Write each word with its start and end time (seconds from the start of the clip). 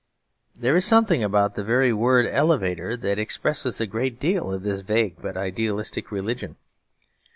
There 0.55 0.75
is 0.75 0.83
something 0.83 1.23
about 1.23 1.53
the 1.53 1.63
very 1.63 1.93
word 1.93 2.25
elevator 2.25 2.97
that 2.97 3.19
expresses 3.19 3.79
a 3.79 3.85
great 3.85 4.19
deal 4.19 4.51
of 4.51 4.63
his 4.63 4.81
vague 4.81 5.21
but 5.21 5.37
idealistic 5.37 6.11
religion. 6.11 6.55